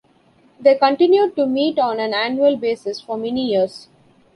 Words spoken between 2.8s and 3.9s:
for many years.